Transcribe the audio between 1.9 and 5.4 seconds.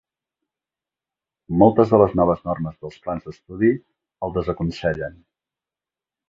de les noves normes dels plans d'estudi el desaconsellen.